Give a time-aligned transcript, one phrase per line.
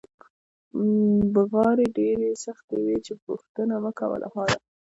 [1.33, 4.57] بغارې ډېرې سختې وې چې پوښتنه مکوه له حاله.